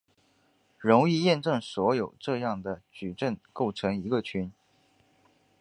[0.79, 4.51] 容易验证所有这样的矩阵构成一个群。